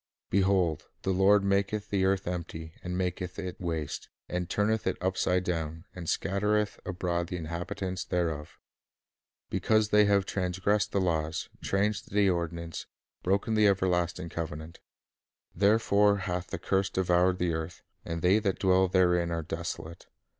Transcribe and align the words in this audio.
"Behold, 0.31 0.87
the 1.03 1.13
Lord 1.13 1.43
maketh 1.43 1.91
the 1.91 2.05
earth 2.05 2.25
empty, 2.25 2.73
and 2.81 2.97
maketh 2.97 3.37
it 3.37 3.61
waste, 3.61 4.09
and 4.27 4.49
turneth 4.49 4.87
it 4.87 4.97
upside 4.99 5.43
down, 5.43 5.85
and 5.93 6.09
scat 6.09 6.41
tereth 6.41 6.79
abroad 6.87 7.27
the 7.27 7.37
inhabitants 7.37 8.03
thereof;... 8.03 8.57
because 9.51 9.89
they 9.89 10.05
have 10.05 10.25
transgressed 10.25 10.91
the 10.91 10.99
laws, 10.99 11.49
changed 11.61 12.11
the 12.11 12.27
ordinance, 12.31 12.87
broken 13.21 13.53
the 13.53 13.67
everlasting 13.67 14.29
covenant. 14.29 14.79
Therefore 15.53 16.17
hath 16.17 16.47
the 16.47 16.57
curse 16.57 16.89
devoured 16.89 17.37
the 17.37 17.53
earth, 17.53 17.83
and 18.03 18.23
they 18.23 18.39
that 18.39 18.57
dwell 18.57 18.87
therein 18.87 19.29
are 19.29 19.43
desolate. 19.43 20.07